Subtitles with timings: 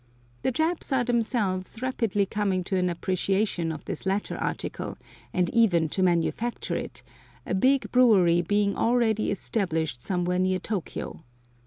[0.41, 4.97] The Japs are themselves rapidly coming to an appreciation of this latter article,
[5.31, 7.03] and even to manufacture it,
[7.45, 11.23] a big brewery being already established somewhere near Tokio.